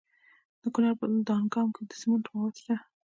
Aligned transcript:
د 0.61 0.63
کونړ 0.73 0.91
په 0.99 1.05
دانګام 1.27 1.67
کې 1.75 1.81
د 1.89 1.91
سمنټو 2.01 2.29
مواد 2.35 2.55
شته. 2.61 2.75